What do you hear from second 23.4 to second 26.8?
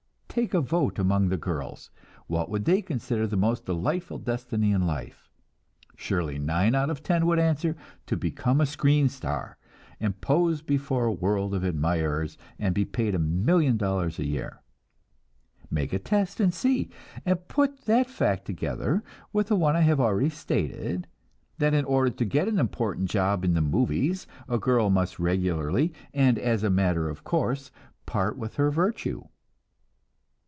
in the "movies," a girl must regularly and as a